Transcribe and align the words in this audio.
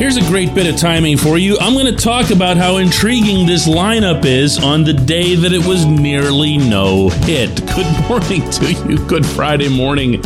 Here's 0.00 0.16
a 0.16 0.22
great 0.22 0.54
bit 0.54 0.66
of 0.66 0.80
timing 0.80 1.18
for 1.18 1.36
you. 1.36 1.58
I'm 1.60 1.74
going 1.74 1.84
to 1.84 1.92
talk 1.92 2.30
about 2.30 2.56
how 2.56 2.78
intriguing 2.78 3.46
this 3.46 3.68
lineup 3.68 4.24
is 4.24 4.56
on 4.56 4.82
the 4.82 4.94
day 4.94 5.34
that 5.34 5.52
it 5.52 5.66
was 5.66 5.84
nearly 5.84 6.56
no 6.56 7.10
hit. 7.10 7.54
Good 7.74 8.08
morning 8.08 8.48
to 8.50 8.72
you. 8.88 9.06
Good 9.06 9.26
Friday 9.26 9.68
morning 9.68 10.22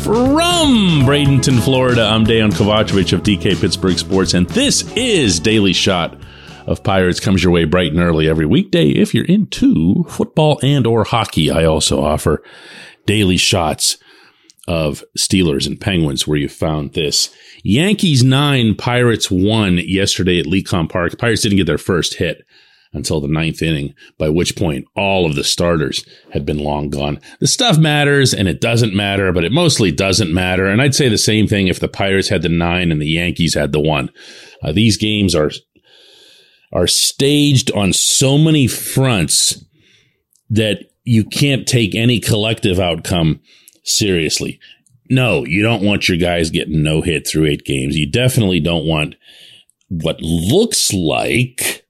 from 0.00 1.02
Bradenton, 1.04 1.62
Florida. 1.62 2.04
I'm 2.04 2.24
Dejan 2.24 2.52
Kovacevic 2.52 3.12
of 3.12 3.22
DK 3.22 3.60
Pittsburgh 3.60 3.98
Sports, 3.98 4.32
and 4.32 4.48
this 4.48 4.90
is 4.96 5.38
Daily 5.40 5.74
Shot 5.74 6.18
of 6.66 6.82
Pirates 6.82 7.20
comes 7.20 7.44
your 7.44 7.52
way 7.52 7.64
bright 7.64 7.92
and 7.92 8.00
early 8.00 8.30
every 8.30 8.46
weekday. 8.46 8.88
If 8.88 9.12
you're 9.12 9.26
into 9.26 10.04
football 10.04 10.58
and 10.62 10.86
or 10.86 11.04
hockey, 11.04 11.50
I 11.50 11.64
also 11.64 12.02
offer 12.02 12.42
daily 13.04 13.36
shots 13.36 13.98
of 14.68 15.02
Steelers 15.16 15.66
and 15.66 15.80
Penguins 15.80 16.28
where 16.28 16.36
you 16.36 16.46
found 16.48 16.92
this. 16.92 17.34
Yankees 17.64 18.22
nine, 18.22 18.74
Pirates 18.74 19.30
one 19.30 19.78
yesterday 19.78 20.38
at 20.38 20.44
Lecom 20.44 20.90
Park. 20.90 21.18
Pirates 21.18 21.40
didn't 21.40 21.56
get 21.56 21.66
their 21.66 21.78
first 21.78 22.18
hit 22.18 22.44
until 22.92 23.20
the 23.20 23.28
ninth 23.28 23.62
inning, 23.62 23.94
by 24.18 24.28
which 24.28 24.56
point 24.56 24.84
all 24.94 25.24
of 25.24 25.34
the 25.34 25.44
starters 25.44 26.06
had 26.32 26.44
been 26.44 26.58
long 26.58 26.90
gone. 26.90 27.18
The 27.40 27.46
stuff 27.46 27.78
matters 27.78 28.34
and 28.34 28.46
it 28.46 28.60
doesn't 28.60 28.94
matter, 28.94 29.32
but 29.32 29.44
it 29.44 29.52
mostly 29.52 29.90
doesn't 29.90 30.32
matter. 30.32 30.66
And 30.66 30.82
I'd 30.82 30.94
say 30.94 31.08
the 31.08 31.18
same 31.18 31.46
thing 31.46 31.68
if 31.68 31.80
the 31.80 31.88
Pirates 31.88 32.28
had 32.28 32.42
the 32.42 32.50
nine 32.50 32.92
and 32.92 33.00
the 33.00 33.06
Yankees 33.06 33.54
had 33.54 33.72
the 33.72 33.80
one. 33.80 34.10
Uh, 34.62 34.72
these 34.72 34.98
games 34.98 35.34
are 35.34 35.50
are 36.74 36.86
staged 36.86 37.72
on 37.72 37.94
so 37.94 38.36
many 38.36 38.66
fronts 38.66 39.64
that 40.50 40.90
you 41.04 41.24
can't 41.24 41.66
take 41.66 41.94
any 41.94 42.20
collective 42.20 42.78
outcome 42.78 43.40
seriously. 43.88 44.60
No, 45.10 45.44
you 45.44 45.62
don't 45.62 45.82
want 45.82 46.08
your 46.08 46.18
guys 46.18 46.50
getting 46.50 46.82
no 46.82 47.00
hit 47.00 47.26
through 47.26 47.46
eight 47.46 47.64
games. 47.64 47.96
You 47.96 48.06
definitely 48.06 48.60
don't 48.60 48.86
want 48.86 49.16
what 49.88 50.20
looks 50.20 50.92
like 50.92 51.86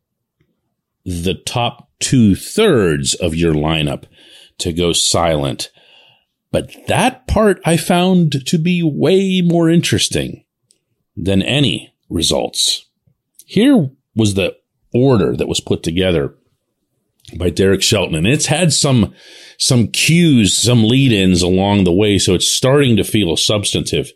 the 1.04 1.34
top 1.34 1.90
two 1.98 2.36
thirds 2.36 3.14
of 3.14 3.34
your 3.34 3.54
lineup 3.54 4.04
to 4.58 4.72
go 4.72 4.92
silent. 4.92 5.70
But 6.52 6.74
that 6.86 7.26
part 7.26 7.60
I 7.64 7.76
found 7.76 8.46
to 8.46 8.58
be 8.58 8.82
way 8.82 9.42
more 9.44 9.68
interesting 9.68 10.44
than 11.16 11.42
any 11.42 11.92
results. 12.08 12.86
Here 13.44 13.90
was 14.14 14.34
the 14.34 14.56
order 14.94 15.36
that 15.36 15.48
was 15.48 15.60
put 15.60 15.82
together 15.82 16.34
by 17.36 17.50
Derek 17.50 17.82
Shelton. 17.82 18.14
And 18.14 18.26
it's 18.26 18.46
had 18.46 18.72
some, 18.72 19.14
some 19.58 19.88
cues, 19.88 20.58
some 20.58 20.84
lead 20.84 21.12
ins 21.12 21.42
along 21.42 21.84
the 21.84 21.92
way. 21.92 22.18
So 22.18 22.34
it's 22.34 22.48
starting 22.48 22.96
to 22.96 23.04
feel 23.04 23.36
substantive. 23.36 24.12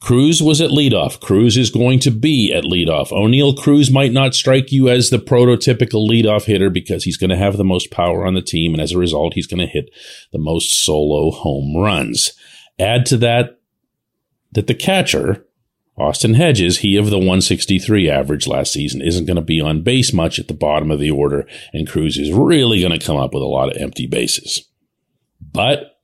Cruz 0.00 0.42
was 0.42 0.60
at 0.60 0.70
leadoff. 0.70 1.18
Cruz 1.20 1.56
is 1.56 1.70
going 1.70 1.98
to 2.00 2.10
be 2.10 2.52
at 2.52 2.64
leadoff. 2.64 3.10
Oneil 3.10 3.56
Cruz 3.56 3.90
might 3.90 4.12
not 4.12 4.34
strike 4.34 4.70
you 4.70 4.90
as 4.90 5.08
the 5.08 5.16
prototypical 5.16 6.06
leadoff 6.06 6.44
hitter 6.44 6.68
because 6.68 7.04
he's 7.04 7.16
going 7.16 7.30
to 7.30 7.36
have 7.36 7.56
the 7.56 7.64
most 7.64 7.90
power 7.90 8.26
on 8.26 8.34
the 8.34 8.42
team. 8.42 8.74
And 8.74 8.82
as 8.82 8.92
a 8.92 8.98
result, 8.98 9.32
he's 9.32 9.46
going 9.46 9.66
to 9.66 9.72
hit 9.72 9.88
the 10.30 10.38
most 10.38 10.84
solo 10.84 11.30
home 11.30 11.74
runs. 11.74 12.32
Add 12.78 13.06
to 13.06 13.16
that 13.18 13.58
that 14.52 14.66
the 14.66 14.74
catcher, 14.74 15.46
Austin 15.96 16.34
Hedges, 16.34 16.78
he 16.78 16.96
of 16.96 17.10
the 17.10 17.18
163 17.18 18.10
average 18.10 18.46
last 18.46 18.72
season, 18.72 19.00
isn't 19.00 19.26
going 19.26 19.36
to 19.36 19.42
be 19.42 19.60
on 19.60 19.82
base 19.82 20.12
much 20.12 20.38
at 20.38 20.48
the 20.48 20.54
bottom 20.54 20.90
of 20.90 20.98
the 20.98 21.10
order, 21.10 21.46
and 21.72 21.88
Cruz 21.88 22.16
is 22.16 22.32
really 22.32 22.80
going 22.80 22.98
to 22.98 23.04
come 23.04 23.16
up 23.16 23.32
with 23.32 23.42
a 23.42 23.46
lot 23.46 23.70
of 23.70 23.80
empty 23.80 24.06
bases. 24.06 24.68
But 25.40 25.98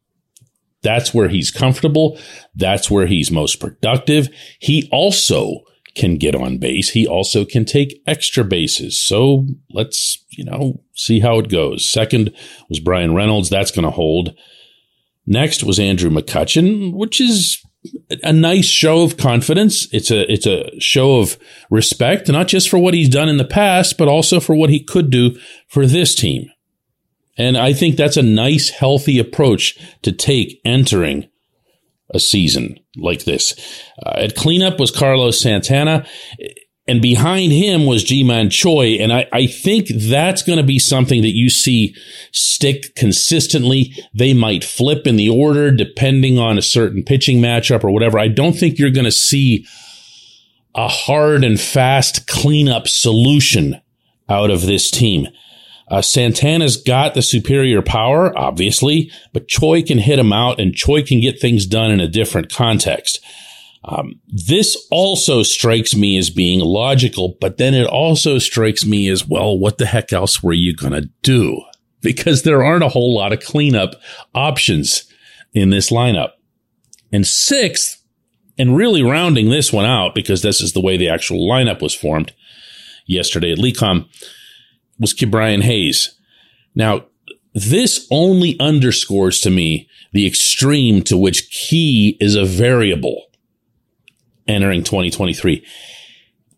that's 0.83 1.13
where 1.13 1.29
he's 1.29 1.51
comfortable. 1.51 2.19
That's 2.55 2.91
where 2.91 3.07
he's 3.07 3.31
most 3.31 3.61
productive. 3.61 4.29
He 4.59 4.89
also 4.93 5.63
can 5.95 6.17
get 6.17 6.37
on 6.37 6.59
base. 6.59 6.91
He 6.91 7.07
also 7.07 7.45
can 7.45 7.65
take 7.65 8.01
extra 8.07 8.45
bases. 8.45 9.01
So 9.01 9.47
let's, 9.71 10.25
you 10.31 10.45
know, 10.45 10.83
see 10.95 11.21
how 11.21 11.39
it 11.39 11.49
goes. 11.49 11.89
Second 11.89 12.33
was 12.69 12.79
Bryan 12.79 13.15
Reynolds. 13.15 13.51
That's 13.51 13.73
going 13.73 13.85
to 13.85 13.91
hold. 13.91 14.35
Next 15.27 15.65
was 15.65 15.79
Andrew 15.79 16.11
McCutchen, 16.11 16.95
which 16.95 17.21
is 17.21 17.63
a 18.23 18.33
nice 18.33 18.67
show 18.67 19.03
of 19.03 19.17
confidence. 19.17 19.89
It's 19.93 20.11
a 20.11 20.31
it's 20.31 20.47
a 20.47 20.79
show 20.81 21.21
of 21.21 21.39
respect, 21.71 22.29
not 22.29 22.49
just 22.49 22.69
for 22.69 22.79
what 22.79 22.95
he's 22.95 23.09
done 23.09 23.29
in 23.29 23.39
the 23.39 23.45
past, 23.45 23.97
but 23.97 24.09
also 24.09 24.41
for 24.41 24.55
what 24.55 24.71
he 24.71 24.83
could 24.83 25.11
do 25.11 25.39
for 25.69 25.87
this 25.87 26.15
team. 26.15 26.51
And 27.39 27.57
I 27.57 27.73
think 27.73 27.97
that's 27.97 28.19
a 28.19 28.23
nice, 28.23 28.69
healthy 28.69 29.19
approach 29.19 29.79
to 30.03 30.13
take 30.13 30.61
entering 30.65 31.29
a 32.13 32.21
season 32.21 32.79
like 32.97 33.25
this. 33.25 33.55
Uh, 34.05 34.11
at 34.17 34.37
cleanup 34.37 34.79
was 34.79 34.91
Carlos 34.91 35.41
Santana. 35.41 36.07
And 36.91 37.01
behind 37.01 37.53
him 37.53 37.87
was 37.87 38.03
Ji-Man 38.03 38.51
Choi. 38.51 38.97
And 38.99 39.13
I, 39.13 39.29
I 39.33 39.47
think 39.47 39.87
that's 39.95 40.43
going 40.43 40.59
to 40.59 40.65
be 40.65 40.81
something 40.81 41.23
that 41.23 41.37
you 41.37 41.49
see 41.49 41.95
stick 42.33 42.97
consistently. 42.97 43.95
They 44.13 44.35
might 44.35 44.65
flip 44.65 45.07
in 45.07 45.15
the 45.15 45.29
order 45.29 45.71
depending 45.71 46.37
on 46.37 46.59
a 46.59 46.63
certain 46.63 47.05
pitching 47.05 47.39
matchup 47.39 47.85
or 47.85 47.93
whatever. 47.93 48.19
I 48.19 48.27
don't 48.27 48.55
think 48.55 48.77
you're 48.77 48.91
going 48.91 49.05
to 49.05 49.13
see 49.13 49.65
a 50.75 50.89
hard 50.89 51.45
and 51.45 51.61
fast 51.61 52.27
cleanup 52.27 52.89
solution 52.89 53.81
out 54.29 54.51
of 54.51 54.63
this 54.63 54.91
team. 54.91 55.29
Uh, 55.87 56.03
Santana's 56.03 56.77
got 56.77 57.15
the 57.15 57.23
superior 57.23 57.83
power, 57.83 58.37
obviously, 58.37 59.13
but 59.33 59.47
Choi 59.47 59.83
can 59.83 59.99
hit 59.99 60.19
him 60.19 60.33
out 60.33 60.59
and 60.59 60.75
Choi 60.75 61.05
can 61.05 61.21
get 61.21 61.41
things 61.41 61.67
done 61.67 61.93
in 61.93 62.01
a 62.01 62.09
different 62.09 62.53
context. 62.53 63.25
Um, 63.83 64.21
this 64.29 64.77
also 64.91 65.43
strikes 65.43 65.95
me 65.95 66.19
as 66.19 66.29
being 66.29 66.61
logical, 66.61 67.37
but 67.41 67.57
then 67.57 67.75
it 67.75 67.87
also 67.87 68.39
strikes 68.39 68.85
me 68.85 69.09
as 69.09 69.27
well, 69.27 69.59
what 69.59 69.79
the 69.79 69.87
heck 69.87 70.13
else 70.13 70.43
were 70.43 70.53
you 70.53 70.75
going 70.75 70.93
to 70.93 71.09
do? 71.23 71.63
Because 72.03 72.43
there 72.43 72.63
aren't 72.63 72.85
a 72.85 72.89
whole 72.89 73.15
lot 73.15 73.33
of 73.33 73.41
cleanup 73.41 73.95
options 74.35 75.05
in 75.55 75.71
this 75.71 75.91
lineup. 75.91 76.33
And 77.13 77.27
sixth, 77.27 78.03
and 78.59 78.77
really 78.77 79.03
rounding 79.03 79.49
this 79.49 79.73
one 79.73 79.87
out 79.87 80.15
because 80.15 80.43
this 80.43 80.61
is 80.61 80.75
the 80.75 80.83
way 80.83 80.99
the 80.99 81.09
actual 81.09 81.49
lineup 81.49 81.81
was 81.81 81.95
formed 81.95 82.35
yesterday 83.07 83.53
at 83.53 83.59
Lecom 83.59 84.07
was 84.99 85.15
Ke'Bryan 85.15 85.63
Hayes. 85.63 86.15
Now, 86.75 87.07
this 87.55 88.07
only 88.11 88.61
underscores 88.61 89.41
to 89.41 89.51
me 89.51 89.89
the 90.13 90.27
extreme 90.27 91.03
to 91.05 91.17
which 91.17 91.51
key 91.51 92.19
is 92.21 92.35
a 92.35 92.45
variable 92.45 93.30
entering 94.51 94.83
2023. 94.83 95.65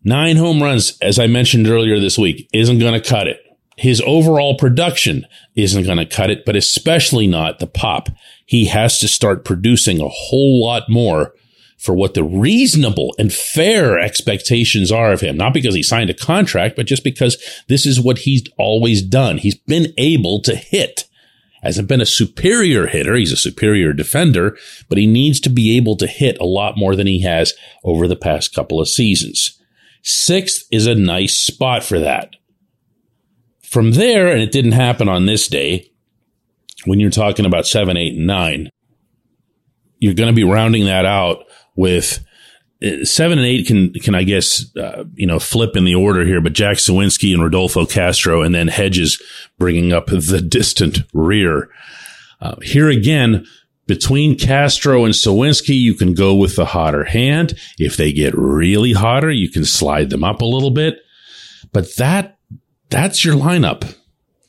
Nine 0.03 0.35
home 0.35 0.61
runs, 0.61 0.97
as 1.01 1.17
I 1.17 1.27
mentioned 1.27 1.67
earlier 1.67 1.99
this 1.99 2.17
week, 2.17 2.49
isn't 2.53 2.79
going 2.79 2.99
to 2.99 3.09
cut 3.09 3.27
it. 3.27 3.39
His 3.77 4.01
overall 4.05 4.57
production 4.57 5.25
isn't 5.55 5.85
going 5.85 5.97
to 5.97 6.05
cut 6.05 6.29
it, 6.29 6.45
but 6.45 6.55
especially 6.55 7.25
not 7.25 7.59
the 7.59 7.67
pop. 7.67 8.09
He 8.45 8.65
has 8.65 8.99
to 8.99 9.07
start 9.07 9.45
producing 9.45 9.99
a 9.99 10.09
whole 10.09 10.63
lot 10.63 10.89
more 10.89 11.33
for 11.79 11.93
what 11.93 12.13
the 12.13 12.23
reasonable 12.23 13.13
and 13.17 13.33
fair 13.33 13.99
expectations 13.99 14.91
are 14.91 15.11
of 15.11 15.21
him. 15.21 15.35
Not 15.35 15.53
because 15.53 15.75
he 15.75 15.83
signed 15.83 16.09
a 16.09 16.13
contract, 16.13 16.75
but 16.75 16.85
just 16.85 17.03
because 17.03 17.37
this 17.67 17.85
is 17.85 17.99
what 17.99 18.19
he's 18.19 18.43
always 18.57 19.01
done. 19.01 19.37
He's 19.37 19.55
been 19.55 19.93
able 19.97 20.41
to 20.43 20.55
hit 20.55 21.05
hasn't 21.63 21.87
been 21.87 22.01
a 22.01 22.05
superior 22.05 22.87
hitter. 22.87 23.15
He's 23.15 23.31
a 23.31 23.37
superior 23.37 23.93
defender, 23.93 24.57
but 24.89 24.97
he 24.97 25.07
needs 25.07 25.39
to 25.41 25.49
be 25.49 25.77
able 25.77 25.95
to 25.97 26.07
hit 26.07 26.37
a 26.39 26.45
lot 26.45 26.77
more 26.77 26.95
than 26.95 27.07
he 27.07 27.21
has 27.21 27.53
over 27.83 28.07
the 28.07 28.15
past 28.15 28.53
couple 28.53 28.81
of 28.81 28.89
seasons. 28.89 29.59
Sixth 30.01 30.67
is 30.71 30.85
a 30.85 30.95
nice 30.95 31.35
spot 31.35 31.83
for 31.83 31.99
that. 31.99 32.35
From 33.61 33.93
there, 33.93 34.27
and 34.27 34.41
it 34.41 34.51
didn't 34.51 34.73
happen 34.73 35.07
on 35.07 35.25
this 35.25 35.47
day, 35.47 35.89
when 36.85 36.99
you're 36.99 37.09
talking 37.09 37.45
about 37.45 37.65
seven, 37.65 37.95
eight, 37.95 38.15
and 38.15 38.27
nine, 38.27 38.69
you're 39.99 40.13
going 40.13 40.27
to 40.27 40.35
be 40.35 40.43
rounding 40.43 40.85
that 40.85 41.05
out 41.05 41.45
with 41.75 42.23
seven 43.03 43.37
and 43.37 43.47
eight 43.47 43.67
can 43.67 43.93
can 43.93 44.15
I 44.15 44.23
guess 44.23 44.65
uh, 44.75 45.05
you 45.13 45.25
know 45.25 45.39
flip 45.39 45.75
in 45.75 45.85
the 45.85 45.95
order 45.95 46.25
here, 46.25 46.41
but 46.41 46.53
Jack 46.53 46.77
Suwinski 46.77 47.33
and 47.33 47.41
Rodolfo 47.41 47.85
Castro, 47.85 48.41
and 48.41 48.53
then 48.53 48.67
Hedges 48.67 49.21
bringing 49.57 49.93
up 49.93 50.07
the 50.07 50.41
distant 50.41 50.99
rear. 51.13 51.69
Uh, 52.41 52.55
here 52.61 52.89
again, 52.89 53.45
between 53.87 54.37
Castro 54.37 55.05
and 55.05 55.13
Suwinski, 55.13 55.79
you 55.79 55.93
can 55.93 56.13
go 56.13 56.35
with 56.35 56.55
the 56.55 56.65
hotter 56.65 57.05
hand. 57.05 57.53
If 57.77 57.95
they 57.95 58.11
get 58.11 58.37
really 58.37 58.93
hotter, 58.93 59.31
you 59.31 59.49
can 59.49 59.63
slide 59.63 60.09
them 60.09 60.23
up 60.23 60.41
a 60.41 60.45
little 60.45 60.71
bit. 60.71 60.99
But 61.71 61.95
that 61.95 62.37
that's 62.89 63.23
your 63.23 63.35
lineup. 63.35 63.95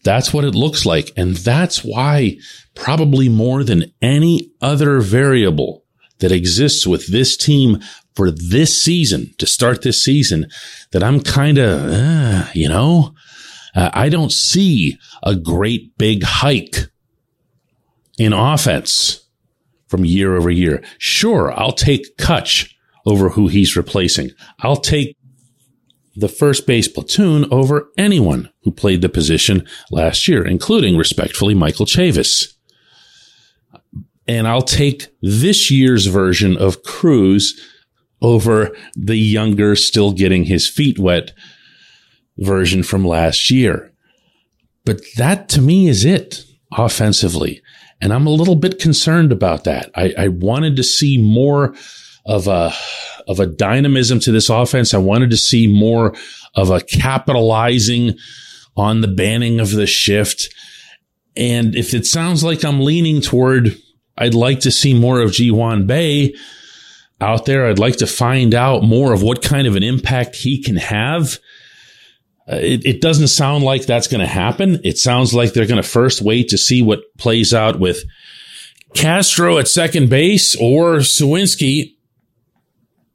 That's 0.03 0.35
what 0.35 0.45
it 0.45 0.55
looks 0.55 0.85
like, 0.85 1.13
and 1.17 1.37
that's 1.37 1.85
why 1.85 2.39
probably 2.75 3.29
more 3.29 3.63
than 3.65 3.93
any 4.03 4.51
other 4.61 5.01
variable 5.01 5.85
that 6.19 6.33
exists 6.33 6.87
with 6.87 7.07
this 7.09 7.37
team 7.37 7.81
for 8.15 8.31
this 8.31 8.81
season 8.81 9.35
to 9.39 9.47
start 9.47 9.83
this 9.83 10.03
season 10.03 10.49
that 10.93 11.03
I'm 11.03 11.21
kind 11.21 11.59
of, 11.59 11.91
uh, 11.91 12.47
you 12.55 12.69
know, 12.69 13.15
uh, 13.75 13.91
I 13.93 14.09
don't 14.09 14.33
see 14.33 14.99
a 15.23 15.35
great 15.35 15.97
big 15.99 16.23
hike 16.23 16.89
in 18.19 18.33
offense 18.33 19.27
from 19.89 20.05
year 20.05 20.37
over 20.37 20.51
year. 20.51 20.83
Sure, 20.99 21.53
I'll 21.53 21.73
take 21.73 22.17
Kutch 22.17 22.73
over 23.07 23.31
who 23.31 23.49
he's 23.49 23.77
replacing. 23.77 24.31
I'll 24.61 24.77
take 24.77 25.17
the 26.17 26.29
first 26.29 26.67
base 26.67 26.87
platoon 26.87 27.47
over 27.51 27.89
anyone 27.99 28.51
who 28.63 28.71
played 28.71 29.03
the 29.03 29.09
position 29.09 29.67
last 29.91 30.29
year, 30.29 30.47
including 30.47 30.97
respectfully 30.97 31.55
Michael 31.55 31.87
Chavis. 31.87 32.55
And 34.27 34.47
I'll 34.47 34.63
take 34.63 35.09
this 35.21 35.71
year's 35.71 36.07
version 36.07 36.57
of 36.57 36.83
Cruz 36.83 37.61
over 38.25 38.75
the 38.97 39.17
younger, 39.17 39.77
still 39.77 40.13
getting 40.13 40.45
his 40.45 40.67
feet 40.67 40.99
wet 40.99 41.33
version 42.39 42.83
from 42.83 43.05
last 43.05 43.51
year. 43.51 43.93
But 44.87 45.03
that 45.19 45.49
to 45.51 45.61
me 45.61 45.89
is 45.89 46.05
it 46.05 46.45
offensively. 46.73 47.63
And 48.01 48.13
I'm 48.13 48.27
a 48.27 48.31
little 48.31 48.57
bit 48.57 48.81
concerned 48.81 49.31
about 49.31 49.65
that. 49.65 49.91
I, 49.95 50.15
I 50.19 50.29
wanted 50.29 50.77
to 50.77 50.83
see 50.83 51.19
more 51.19 51.75
of 52.27 52.49
a, 52.49 52.73
of 53.29 53.41
a 53.41 53.47
dynamism 53.47 54.21
to 54.21 54.33
this 54.33 54.49
offense. 54.49 54.95
I 54.95 54.99
wanted 54.99 55.31
to 55.31 55.37
see 55.37 55.67
more 55.67 56.15
of 56.55 56.71
a 56.71 56.81
capitalizing 56.81 58.17
on 58.77 59.03
the 59.03 59.09
banning 59.09 59.61
of 59.61 59.71
the 59.71 59.87
shift. 59.87 60.49
And 61.37 61.77
if 61.77 61.93
it 61.93 62.07
sounds 62.07 62.43
like 62.43 62.65
I'm 62.65 62.81
leaning 62.81 63.21
toward, 63.21 63.77
I'd 64.17 64.35
like 64.35 64.61
to 64.61 64.71
see 64.71 64.95
more 64.95 65.21
of 65.21 65.33
Ji-hwan 65.33 65.87
Bae 65.87 66.31
out 67.25 67.47
there. 67.47 67.67
I'd 67.67 67.79
like 67.79 67.97
to 67.97 68.07
find 68.07 68.55
out 68.55 68.83
more 68.83 69.13
of 69.13 69.23
what 69.23 69.43
kind 69.43 69.67
of 69.67 69.77
an 69.77 69.83
impact 69.83 70.37
he 70.37 70.63
can 70.63 70.77
have. 70.77 71.39
Uh, 72.47 72.57
it, 72.57 72.85
it, 72.85 73.01
doesn't 73.01 73.29
sound 73.29 73.65
like 73.65 73.87
that's 73.87 74.07
going 74.07 74.21
to 74.21 74.27
happen. 74.27 74.79
It 74.85 74.99
sounds 74.99 75.33
like 75.33 75.55
they're 75.55 75.67
going 75.67 75.83
to 75.83 75.89
first 75.89 76.21
wait 76.21 76.51
to 76.51 76.59
see 76.59 76.83
what 76.83 77.01
plays 77.17 77.55
out 77.55 77.81
with 77.81 78.05
Castro 78.95 79.57
at 79.59 79.67
second 79.67 80.11
base 80.11 80.55
or 80.55 80.97
Suwinski 80.97 81.95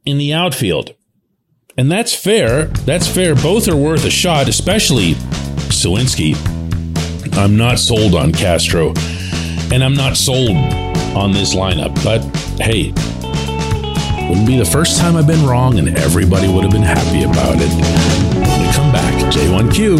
in 0.03 0.17
the 0.17 0.33
outfield. 0.33 0.95
And 1.77 1.91
that's 1.91 2.15
fair. 2.15 2.65
That's 2.65 3.07
fair. 3.07 3.35
Both 3.35 3.67
are 3.67 3.75
worth 3.75 4.03
a 4.03 4.09
shot, 4.09 4.49
especially 4.49 5.13
Suwinski. 5.69 6.35
I'm 7.37 7.55
not 7.55 7.77
sold 7.77 8.15
on 8.15 8.33
Castro, 8.33 8.93
and 9.71 9.83
I'm 9.83 9.93
not 9.93 10.17
sold 10.17 10.57
on 11.15 11.31
this 11.31 11.55
lineup. 11.55 12.03
But 12.03 12.21
hey, 12.59 12.91
wouldn't 14.29 14.45
be 14.45 14.57
the 14.57 14.65
first 14.65 14.99
time 14.99 15.15
I've 15.15 15.25
been 15.25 15.43
wrong, 15.47 15.79
and 15.79 15.97
everybody 15.97 16.47
would 16.47 16.63
have 16.63 16.71
been 16.71 16.83
happy 16.83 17.23
about 17.23 17.55
it. 17.57 17.71
When 18.35 18.61
we 18.61 18.71
come 18.73 18.91
back, 18.91 19.11
J1Q. 19.33 19.97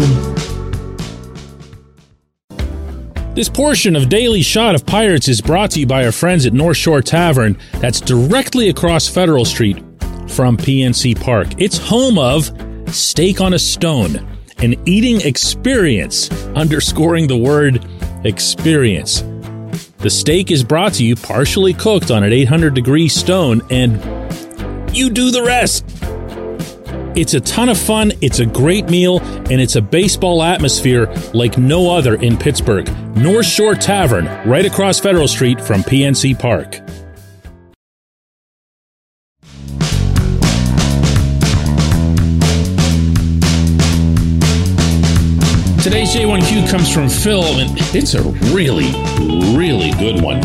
This 3.34 3.48
portion 3.48 3.96
of 3.96 4.08
Daily 4.08 4.42
Shot 4.42 4.76
of 4.76 4.86
Pirates 4.86 5.26
is 5.26 5.40
brought 5.40 5.72
to 5.72 5.80
you 5.80 5.86
by 5.86 6.04
our 6.04 6.12
friends 6.12 6.46
at 6.46 6.52
North 6.52 6.76
Shore 6.76 7.02
Tavern, 7.02 7.58
that's 7.80 8.00
directly 8.00 8.68
across 8.68 9.08
Federal 9.08 9.44
Street 9.44 9.78
from 10.28 10.56
PNC 10.56 11.20
Park. 11.20 11.48
It's 11.58 11.78
home 11.78 12.16
of 12.16 12.52
Steak 12.94 13.40
on 13.40 13.54
a 13.54 13.58
Stone, 13.58 14.16
an 14.58 14.74
eating 14.86 15.20
experience, 15.22 16.30
underscoring 16.54 17.26
the 17.26 17.36
word 17.36 17.84
experience. 18.24 19.24
The 19.98 20.10
steak 20.10 20.50
is 20.50 20.64
brought 20.64 20.94
to 20.94 21.04
you 21.04 21.14
partially 21.14 21.74
cooked 21.74 22.10
on 22.10 22.24
an 22.24 22.32
800 22.32 22.74
degree 22.74 23.08
stone, 23.08 23.60
and 23.70 24.00
you 24.94 25.10
do 25.10 25.30
the 25.30 25.42
rest. 25.42 25.84
It's 27.16 27.34
a 27.34 27.40
ton 27.40 27.68
of 27.68 27.78
fun, 27.78 28.12
it's 28.20 28.38
a 28.38 28.46
great 28.46 28.88
meal, 28.88 29.20
and 29.20 29.60
it's 29.60 29.76
a 29.76 29.82
baseball 29.82 30.42
atmosphere 30.42 31.12
like 31.34 31.58
no 31.58 31.90
other 31.90 32.14
in 32.14 32.36
Pittsburgh. 32.36 32.88
North 33.16 33.46
Shore 33.46 33.74
Tavern, 33.74 34.26
right 34.48 34.64
across 34.64 35.00
Federal 35.00 35.26
Street 35.26 35.60
from 35.60 35.82
PNC 35.82 36.38
Park. 36.38 36.80
Today's 45.82 46.14
J1Q 46.14 46.70
comes 46.70 46.92
from 46.92 47.08
Phil, 47.08 47.42
and 47.42 47.70
it's 47.94 48.14
a 48.14 48.22
really, 48.54 48.92
really 49.56 49.90
good 49.98 50.22
one. 50.22 50.42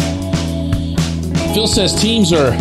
Phil 1.54 1.68
says 1.68 1.94
teams 2.02 2.34
are 2.34 2.52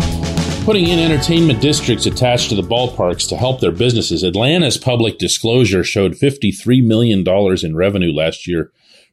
putting 0.65 0.87
in 0.87 0.97
entertainment 0.97 1.61
districts 1.61 2.07
attached 2.07 2.49
to 2.49 2.55
the 2.55 2.63
ballparks 2.63 3.29
to 3.29 3.37
help 3.37 3.61
their 3.61 3.71
businesses. 3.71 4.23
Atlanta's 4.23 4.79
public 4.79 5.19
disclosure 5.19 5.83
showed 5.83 6.13
$53 6.13 6.83
million 6.83 7.23
in 7.63 7.75
revenue 7.75 8.11
last 8.11 8.47
year 8.47 8.71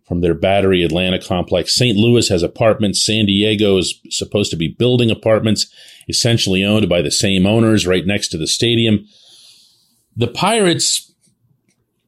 from 0.08 0.22
their 0.22 0.32
Battery 0.32 0.82
Atlanta 0.82 1.20
complex. 1.20 1.76
St. 1.76 1.94
Louis 1.94 2.26
has 2.31 2.43
apartments. 2.43 3.04
San 3.04 3.26
Diego 3.26 3.76
is 3.76 4.00
supposed 4.08 4.50
to 4.52 4.56
be 4.56 4.69
building 4.69 5.10
apartments, 5.10 5.70
essentially 6.08 6.64
owned 6.64 6.88
by 6.88 7.02
the 7.02 7.10
same 7.10 7.44
owners 7.44 7.87
right 7.87 8.06
next 8.06 8.28
to 8.28 8.38
the 8.38 8.46
stadium. 8.46 9.06
The 10.16 10.28
Pirates 10.28 11.12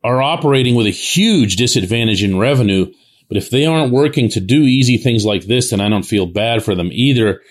are 0.03 0.23
operating 0.23 0.75
with 0.75 0.87
a 0.87 0.91
huge 0.91 1.57
disadvantage 1.57 2.23
in 2.23 2.39
revenue. 2.39 2.91
But 3.29 3.37
if 3.37 3.51
they 3.51 3.67
aren't 3.67 3.93
working 3.93 4.31
to 4.31 4.41
do 4.41 4.63
easy 4.63 4.97
things 4.97 5.27
like 5.27 5.45
this, 5.45 5.69
then 5.69 5.83
I 5.83 5.91
don't 5.91 6.03
feel 6.03 6.25
bad 6.25 6.63
for 6.63 6.75
them 6.75 6.89
either. 6.93 7.43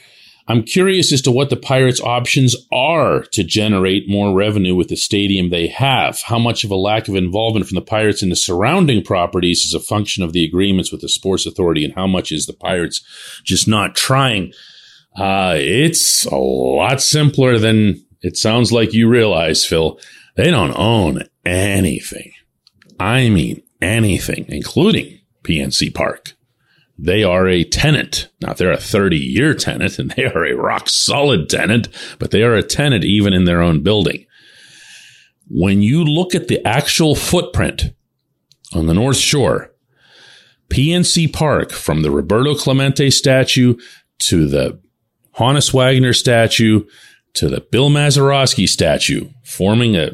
I'm 0.48 0.64
curious 0.64 1.14
as 1.14 1.22
to 1.22 1.32
what 1.32 1.50
the 1.50 1.56
Pirates' 1.56 2.02
options 2.02 2.56
are 2.72 3.24
to 3.32 3.44
generate 3.44 4.10
more 4.10 4.36
revenue 4.36 4.76
with 4.76 4.90
the 4.90 4.98
stadium 4.98 5.50
they 5.50 5.68
have. 5.68 6.22
How 6.26 6.38
much 6.38 6.66
of 6.66 6.72
a 6.72 6.76
lack 6.76 7.08
of 7.08 7.16
involvement 7.16 7.68
from 7.68 7.76
the 7.76 7.82
Pirates 7.82 8.22
in 8.22 8.30
the 8.30 8.36
surrounding 8.36 9.04
properties 9.04 9.64
is 9.64 9.74
a 9.74 9.80
function 9.80 10.22
of 10.22 10.34
the 10.34 10.44
agreements 10.44 10.92
with 10.92 11.00
the 11.00 11.08
Sports 11.08 11.46
Authority, 11.46 11.86
and 11.86 11.94
how 11.94 12.08
much 12.08 12.32
is 12.32 12.46
the 12.46 12.54
Pirates 12.54 13.02
just 13.46 13.68
not 13.70 13.96
trying? 13.96 14.52
Uh, 15.16 15.56
it's 15.58 16.26
a 16.26 16.36
lot 16.36 17.02
simpler 17.02 17.58
than 17.58 18.06
it 18.22 18.36
sounds 18.36 18.72
like 18.72 18.94
you 18.94 19.08
realize, 19.08 19.66
Phil. 19.66 20.00
They 20.36 20.50
don't 20.52 20.78
own 20.78 21.24
anything. 21.46 22.32
I 23.00 23.30
mean 23.30 23.62
anything, 23.82 24.46
including 24.50 25.20
PNC 25.44 25.94
Park. 25.94 26.34
They 26.98 27.24
are 27.24 27.48
a 27.48 27.64
tenant. 27.64 28.30
Now 28.42 28.54
they're 28.54 28.72
a 28.72 28.78
30 28.78 29.18
year 29.18 29.54
tenant 29.54 30.00
and 30.00 30.12
they 30.12 30.26
are 30.26 30.46
a 30.46 30.56
rock 30.56 30.90
solid 30.90 31.50
tenant, 31.50 31.90
but 32.20 32.32
they 32.32 32.44
are 32.44 32.56
a 32.56 32.64
tenant 32.64 33.04
even 33.04 33.34
in 33.34 33.46
their 33.46 33.62
own 33.62 33.82
building. 33.82 34.26
When 35.50 35.82
you 35.82 36.04
look 36.04 36.34
at 36.36 36.48
the 36.48 36.66
actual 36.66 37.16
footprint 37.16 37.94
on 38.74 38.88
the 38.88 38.94
North 38.94 39.18
Shore, 39.18 39.72
PNC 40.70 41.32
Park, 41.34 41.72
from 41.72 42.02
the 42.02 42.12
Roberto 42.12 42.56
Clemente 42.56 43.12
statue 43.12 43.76
to 44.20 44.48
the 44.48 44.80
Honus 45.38 45.74
Wagner 45.74 46.14
statue 46.14 46.86
to 47.34 47.50
the 47.50 47.62
Bill 47.62 47.90
Mazeroski 47.90 48.68
statue, 48.68 49.30
forming 49.44 49.96
a 49.96 50.12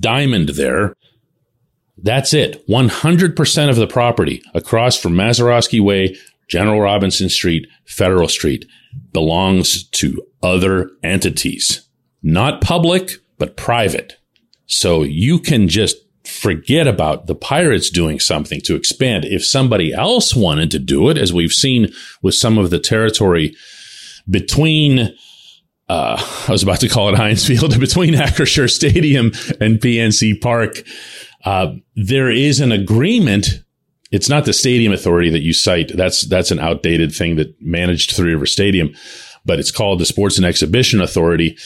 diamond 0.00 0.50
there, 0.50 0.94
that's 2.02 2.34
it. 2.34 2.66
100% 2.68 3.68
of 3.70 3.76
the 3.76 3.86
property 3.86 4.42
across 4.54 4.96
from 4.96 5.14
Mazeroski 5.14 5.80
Way, 5.80 6.16
General 6.48 6.80
Robinson 6.80 7.28
Street, 7.28 7.68
Federal 7.84 8.28
Street 8.28 8.66
belongs 9.12 9.84
to 9.90 10.22
other 10.42 10.90
entities, 11.02 11.88
not 12.22 12.60
public, 12.60 13.16
but 13.38 13.56
private. 13.56 14.16
So 14.66 15.02
you 15.02 15.38
can 15.38 15.68
just 15.68 15.96
forget 16.24 16.86
about 16.86 17.26
the 17.26 17.34
pirates 17.34 17.90
doing 17.90 18.20
something 18.20 18.60
to 18.62 18.76
expand. 18.76 19.24
If 19.24 19.44
somebody 19.44 19.92
else 19.92 20.34
wanted 20.34 20.70
to 20.72 20.78
do 20.78 21.08
it, 21.08 21.18
as 21.18 21.32
we've 21.32 21.52
seen 21.52 21.92
with 22.22 22.34
some 22.34 22.58
of 22.58 22.70
the 22.70 22.78
territory 22.78 23.54
between 24.28 25.14
uh, 25.88 26.16
I 26.48 26.52
was 26.52 26.62
about 26.62 26.80
to 26.80 26.88
call 26.88 27.08
it 27.08 27.16
Heinz 27.16 27.46
Field, 27.46 27.78
between 27.80 28.14
Acrisure 28.14 28.70
Stadium 28.70 29.32
and 29.60 29.78
PNC 29.78 30.40
Park. 30.40 30.82
Uh, 31.44 31.74
there 31.96 32.30
is 32.30 32.60
an 32.60 32.72
agreement. 32.72 33.48
It's 34.10 34.28
not 34.28 34.44
the 34.44 34.52
stadium 34.52 34.92
authority 34.92 35.30
that 35.30 35.42
you 35.42 35.52
cite. 35.52 35.92
That's 35.96 36.26
that's 36.26 36.50
an 36.50 36.58
outdated 36.58 37.14
thing 37.14 37.36
that 37.36 37.60
managed 37.60 38.12
Three 38.12 38.32
River 38.32 38.46
Stadium, 38.46 38.94
but 39.44 39.58
it's 39.58 39.70
called 39.70 40.00
the 40.00 40.06
Sports 40.06 40.36
and 40.36 40.44
Exhibition 40.44 41.00
Authority, 41.00 41.56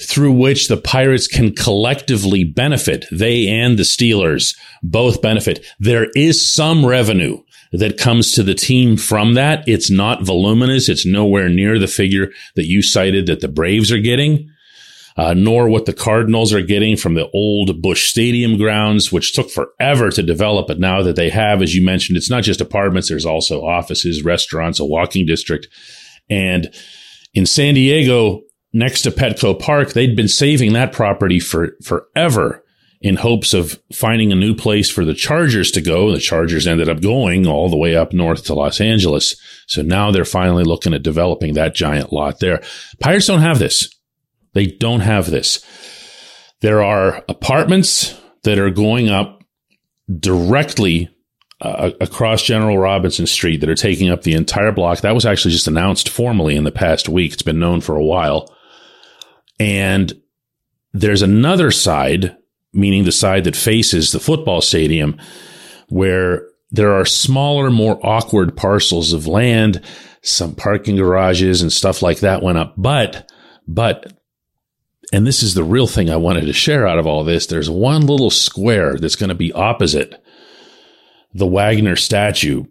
through 0.00 0.32
which 0.32 0.68
the 0.68 0.76
Pirates 0.76 1.28
can 1.28 1.54
collectively 1.54 2.44
benefit. 2.44 3.06
They 3.10 3.48
and 3.48 3.78
the 3.78 3.84
Steelers 3.84 4.56
both 4.82 5.22
benefit. 5.22 5.64
There 5.78 6.08
is 6.16 6.52
some 6.52 6.84
revenue 6.84 7.42
that 7.72 7.96
comes 7.98 8.32
to 8.32 8.42
the 8.42 8.54
team 8.54 8.96
from 8.96 9.34
that. 9.34 9.66
It's 9.66 9.90
not 9.90 10.22
voluminous. 10.22 10.88
It's 10.88 11.06
nowhere 11.06 11.48
near 11.48 11.78
the 11.78 11.86
figure 11.86 12.30
that 12.54 12.66
you 12.66 12.82
cited 12.82 13.26
that 13.26 13.40
the 13.40 13.48
Braves 13.48 13.90
are 13.90 13.98
getting 13.98 14.50
uh, 15.16 15.34
nor 15.34 15.68
what 15.68 15.86
the 15.86 15.92
Cardinals 15.92 16.52
are 16.52 16.62
getting 16.62 16.96
from 16.96 17.14
the 17.14 17.28
old 17.32 17.82
Busch 17.82 18.10
Stadium 18.10 18.56
grounds, 18.56 19.12
which 19.12 19.32
took 19.32 19.50
forever 19.50 20.10
to 20.10 20.22
develop. 20.22 20.66
But 20.66 20.80
now 20.80 21.02
that 21.02 21.16
they 21.16 21.30
have, 21.30 21.62
as 21.62 21.74
you 21.74 21.84
mentioned, 21.84 22.16
it's 22.16 22.30
not 22.30 22.44
just 22.44 22.60
apartments. 22.60 23.08
There's 23.08 23.26
also 23.26 23.64
offices, 23.64 24.24
restaurants, 24.24 24.80
a 24.80 24.84
walking 24.84 25.26
district. 25.26 25.68
And 26.30 26.74
in 27.34 27.46
San 27.46 27.74
Diego, 27.74 28.42
next 28.72 29.02
to 29.02 29.10
Petco 29.10 29.58
Park, 29.58 29.92
they'd 29.92 30.16
been 30.16 30.28
saving 30.28 30.72
that 30.72 30.92
property 30.92 31.40
for 31.40 31.76
forever 31.82 32.64
in 33.02 33.16
hopes 33.16 33.52
of 33.52 33.80
finding 33.92 34.30
a 34.30 34.36
new 34.36 34.54
place 34.54 34.88
for 34.88 35.04
the 35.04 35.14
Chargers 35.14 35.72
to 35.72 35.80
go. 35.80 36.12
The 36.12 36.20
Chargers 36.20 36.68
ended 36.68 36.88
up 36.88 37.00
going 37.02 37.48
all 37.48 37.68
the 37.68 37.76
way 37.76 37.96
up 37.96 38.12
north 38.12 38.44
to 38.44 38.54
Los 38.54 38.80
Angeles. 38.80 39.34
So 39.66 39.82
now 39.82 40.12
they're 40.12 40.24
finally 40.24 40.62
looking 40.62 40.94
at 40.94 41.02
developing 41.02 41.54
that 41.54 41.74
giant 41.74 42.12
lot 42.12 42.38
there. 42.38 42.62
Pirates 43.00 43.26
don't 43.26 43.40
have 43.40 43.58
this. 43.58 43.91
They 44.54 44.66
don't 44.66 45.00
have 45.00 45.30
this. 45.30 45.64
There 46.60 46.82
are 46.82 47.24
apartments 47.28 48.20
that 48.44 48.58
are 48.58 48.70
going 48.70 49.08
up 49.08 49.42
directly 50.18 51.08
uh, 51.60 51.92
across 52.00 52.42
General 52.42 52.76
Robinson 52.78 53.26
Street 53.26 53.60
that 53.60 53.70
are 53.70 53.74
taking 53.74 54.10
up 54.10 54.22
the 54.22 54.34
entire 54.34 54.72
block. 54.72 55.00
That 55.00 55.14
was 55.14 55.24
actually 55.24 55.52
just 55.52 55.68
announced 55.68 56.08
formally 56.08 56.56
in 56.56 56.64
the 56.64 56.72
past 56.72 57.08
week. 57.08 57.32
It's 57.32 57.42
been 57.42 57.60
known 57.60 57.80
for 57.80 57.96
a 57.96 58.04
while. 58.04 58.54
And 59.60 60.12
there's 60.92 61.22
another 61.22 61.70
side, 61.70 62.36
meaning 62.72 63.04
the 63.04 63.12
side 63.12 63.44
that 63.44 63.56
faces 63.56 64.12
the 64.12 64.20
football 64.20 64.60
stadium, 64.60 65.18
where 65.88 66.48
there 66.70 66.92
are 66.92 67.04
smaller, 67.06 67.70
more 67.70 68.04
awkward 68.04 68.56
parcels 68.56 69.12
of 69.12 69.26
land, 69.26 69.82
some 70.22 70.54
parking 70.54 70.96
garages 70.96 71.62
and 71.62 71.72
stuff 71.72 72.02
like 72.02 72.20
that 72.20 72.42
went 72.42 72.58
up. 72.58 72.74
But, 72.76 73.30
but, 73.68 74.12
and 75.12 75.26
this 75.26 75.42
is 75.42 75.54
the 75.54 75.64
real 75.64 75.86
thing 75.86 76.10
I 76.10 76.16
wanted 76.16 76.46
to 76.46 76.52
share 76.52 76.86
out 76.86 76.98
of 76.98 77.06
all 77.06 77.22
this. 77.22 77.46
There's 77.46 77.70
one 77.70 78.06
little 78.06 78.30
square 78.30 78.96
that's 78.96 79.16
going 79.16 79.28
to 79.28 79.34
be 79.34 79.52
opposite 79.52 80.22
the 81.34 81.46
Wagner 81.46 81.96
statue. 81.96 82.64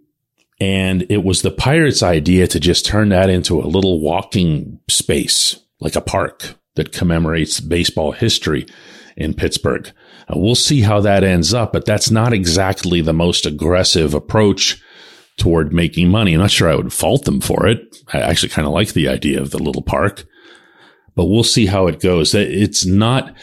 And 0.59 1.05
it 1.09 1.23
was 1.23 1.41
the 1.41 1.51
Pirates' 1.51 2.03
idea 2.03 2.47
to 2.47 2.59
just 2.59 2.85
turn 2.85 3.09
that 3.09 3.29
into 3.29 3.59
a 3.59 3.65
little 3.65 3.99
walking 3.99 4.79
space, 4.89 5.59
like 5.79 5.95
a 5.95 6.01
park 6.01 6.55
that 6.75 6.91
commemorates 6.91 7.59
baseball 7.59 8.11
history 8.11 8.67
in 9.17 9.33
Pittsburgh. 9.33 9.91
Uh, 10.27 10.33
we'll 10.35 10.55
see 10.55 10.81
how 10.81 11.01
that 11.01 11.23
ends 11.23 11.53
up, 11.53 11.73
but 11.73 11.85
that's 11.85 12.11
not 12.11 12.33
exactly 12.33 13.01
the 13.01 13.13
most 13.13 13.45
aggressive 13.45 14.13
approach 14.13 14.81
toward 15.37 15.73
making 15.73 16.09
money. 16.09 16.33
I'm 16.33 16.41
not 16.41 16.51
sure 16.51 16.69
I 16.69 16.75
would 16.75 16.93
fault 16.93 17.25
them 17.25 17.41
for 17.41 17.67
it. 17.67 17.97
I 18.13 18.19
actually 18.19 18.49
kind 18.49 18.67
of 18.67 18.73
like 18.73 18.93
the 18.93 19.07
idea 19.07 19.41
of 19.41 19.49
the 19.49 19.59
little 19.59 19.81
park, 19.81 20.25
but 21.15 21.25
we'll 21.25 21.43
see 21.43 21.65
how 21.65 21.87
it 21.87 21.99
goes. 21.99 22.33
It's 22.33 22.85
not, 22.85 23.35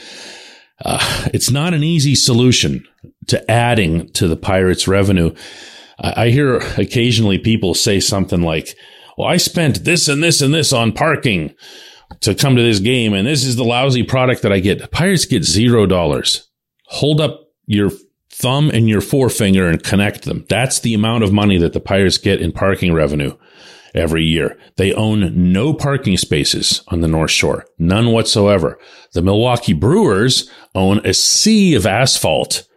uh, 0.84 1.28
it's 1.34 1.50
not 1.50 1.74
an 1.74 1.84
easy 1.84 2.14
solution 2.14 2.84
to 3.28 3.50
adding 3.50 4.10
to 4.12 4.28
the 4.28 4.36
Pirates 4.36 4.88
revenue. 4.88 5.34
I, 5.98 6.24
I 6.24 6.30
hear 6.30 6.56
occasionally 6.78 7.38
people 7.38 7.74
say 7.74 8.00
something 8.00 8.42
like, 8.42 8.74
well, 9.16 9.28
I 9.28 9.36
spent 9.36 9.84
this 9.84 10.08
and 10.08 10.22
this 10.22 10.40
and 10.40 10.54
this 10.54 10.72
on 10.72 10.92
parking 10.92 11.54
to 12.20 12.34
come 12.34 12.56
to 12.56 12.62
this 12.62 12.80
game, 12.80 13.12
and 13.12 13.26
this 13.26 13.44
is 13.44 13.56
the 13.56 13.64
lousy 13.64 14.02
product 14.02 14.42
that 14.42 14.52
I 14.52 14.60
get. 14.60 14.90
Pirates 14.92 15.26
get 15.26 15.44
zero 15.44 15.86
dollars. 15.86 16.48
Hold 16.86 17.20
up 17.20 17.48
your 17.66 17.90
thumb 18.30 18.70
and 18.70 18.88
your 18.88 19.00
forefinger 19.00 19.68
and 19.68 19.82
connect 19.82 20.24
them. 20.24 20.46
That's 20.48 20.80
the 20.80 20.94
amount 20.94 21.24
of 21.24 21.32
money 21.32 21.58
that 21.58 21.72
the 21.72 21.80
Pirates 21.80 22.16
get 22.16 22.40
in 22.40 22.52
parking 22.52 22.94
revenue 22.94 23.36
every 23.94 24.24
year. 24.24 24.58
They 24.76 24.92
own 24.92 25.52
no 25.52 25.72
parking 25.74 26.16
spaces 26.16 26.82
on 26.88 27.00
the 27.00 27.08
North 27.08 27.30
Shore, 27.30 27.66
none 27.78 28.12
whatsoever. 28.12 28.78
The 29.12 29.22
Milwaukee 29.22 29.72
Brewers 29.72 30.50
own 30.74 31.04
a 31.04 31.14
sea 31.14 31.74
of 31.74 31.86
asphalt 31.86 32.68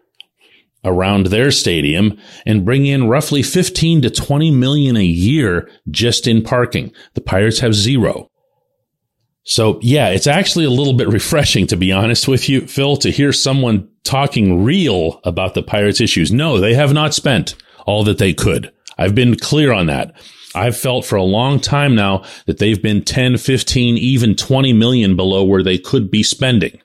around 0.83 1.27
their 1.27 1.51
stadium 1.51 2.17
and 2.45 2.65
bring 2.65 2.85
in 2.85 3.07
roughly 3.07 3.43
15 3.43 4.01
to 4.01 4.09
20 4.09 4.51
million 4.51 4.97
a 4.97 5.03
year 5.03 5.69
just 5.89 6.27
in 6.27 6.41
parking. 6.41 6.91
The 7.13 7.21
Pirates 7.21 7.59
have 7.59 7.75
zero. 7.75 8.29
So 9.43 9.79
yeah, 9.81 10.09
it's 10.09 10.27
actually 10.27 10.65
a 10.65 10.71
little 10.71 10.93
bit 10.93 11.07
refreshing 11.07 11.67
to 11.67 11.77
be 11.77 11.91
honest 11.91 12.27
with 12.27 12.47
you, 12.47 12.67
Phil, 12.67 12.97
to 12.97 13.11
hear 13.11 13.33
someone 13.33 13.89
talking 14.03 14.63
real 14.63 15.19
about 15.23 15.53
the 15.53 15.63
Pirates 15.63 16.01
issues. 16.01 16.31
No, 16.31 16.59
they 16.59 16.73
have 16.73 16.93
not 16.93 17.13
spent 17.13 17.55
all 17.85 18.03
that 18.03 18.17
they 18.17 18.33
could. 18.33 18.71
I've 18.97 19.15
been 19.15 19.35
clear 19.35 19.73
on 19.73 19.87
that. 19.87 20.13
I've 20.53 20.77
felt 20.77 21.05
for 21.05 21.15
a 21.15 21.23
long 21.23 21.59
time 21.59 21.95
now 21.95 22.23
that 22.45 22.57
they've 22.57 22.81
been 22.81 23.03
10, 23.03 23.37
15, 23.37 23.97
even 23.97 24.35
20 24.35 24.73
million 24.73 25.15
below 25.15 25.43
where 25.43 25.63
they 25.63 25.77
could 25.77 26.11
be 26.11 26.23
spending. 26.23 26.81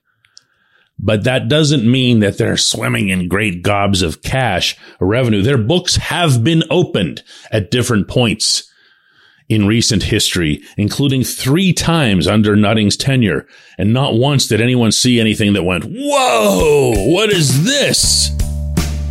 But 0.98 1.24
that 1.24 1.48
doesn't 1.48 1.90
mean 1.90 2.20
that 2.20 2.38
they're 2.38 2.56
swimming 2.56 3.10
in 3.10 3.28
great 3.28 3.62
gobs 3.62 4.02
of 4.02 4.22
cash 4.22 4.76
or 4.98 5.06
revenue. 5.06 5.42
Their 5.42 5.58
books 5.58 5.96
have 5.96 6.42
been 6.42 6.62
opened 6.70 7.22
at 7.50 7.70
different 7.70 8.08
points 8.08 8.70
in 9.48 9.66
recent 9.66 10.04
history, 10.04 10.62
including 10.76 11.22
three 11.22 11.72
times 11.72 12.26
under 12.26 12.56
Nutting's 12.56 12.96
tenure. 12.96 13.46
And 13.78 13.92
not 13.92 14.14
once 14.14 14.46
did 14.46 14.60
anyone 14.60 14.90
see 14.90 15.20
anything 15.20 15.52
that 15.52 15.62
went, 15.62 15.84
whoa, 15.84 16.94
what 17.12 17.30
is 17.30 17.64
this? 17.64 18.35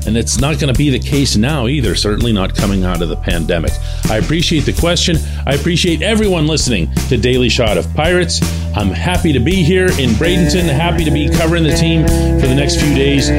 And 0.05 0.15
it's 0.17 0.39
not 0.39 0.59
going 0.59 0.73
to 0.73 0.77
be 0.77 0.89
the 0.89 0.99
case 0.99 1.35
now 1.35 1.67
either, 1.67 1.95
certainly 1.95 2.31
not 2.31 2.55
coming 2.55 2.83
out 2.83 3.01
of 3.01 3.09
the 3.09 3.15
pandemic. 3.15 3.71
I 4.09 4.17
appreciate 4.17 4.65
the 4.65 4.73
question. 4.73 5.17
I 5.45 5.53
appreciate 5.55 6.01
everyone 6.01 6.47
listening 6.47 6.91
to 7.09 7.17
Daily 7.17 7.49
Shot 7.49 7.77
of 7.77 7.91
Pirates. 7.93 8.41
I'm 8.75 8.89
happy 8.89 9.33
to 9.33 9.39
be 9.39 9.63
here 9.63 9.87
in 9.87 10.11
Bradenton, 10.11 10.63
happy 10.63 11.05
to 11.05 11.11
be 11.11 11.29
covering 11.29 11.63
the 11.63 11.75
team 11.75 12.05
for 12.39 12.47
the 12.47 12.55
next 12.55 12.79
few 12.79 12.93
days. 12.93 13.29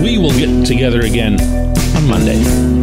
We 0.00 0.18
will 0.18 0.32
get 0.32 0.66
together 0.66 1.00
again 1.02 1.40
on 1.96 2.08
Monday. 2.08 2.75